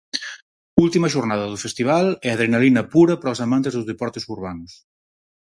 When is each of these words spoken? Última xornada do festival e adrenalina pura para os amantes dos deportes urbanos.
Última 0.85 1.11
xornada 1.15 1.45
do 1.51 1.61
festival 1.65 2.05
e 2.25 2.27
adrenalina 2.31 2.81
pura 2.93 3.13
para 3.19 3.33
os 3.35 3.41
amantes 3.45 3.73
dos 3.73 3.87
deportes 3.91 4.23
urbanos. 4.35 4.71